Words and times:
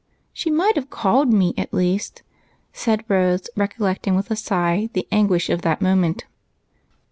She 0.33 0.49
might 0.49 0.77
have 0.77 0.89
called 0.89 1.31
me 1.31 1.53
at 1.59 1.75
least," 1.75 2.23
said 2.73 3.05
Rose, 3.07 3.47
recollect 3.55 4.07
ing, 4.07 4.15
wdth 4.15 4.31
a 4.31 4.35
sigh, 4.35 4.89
the 4.93 5.07
anguish 5.11 5.47
of 5.47 5.61
that 5.61 5.79
moment. 5.79 6.25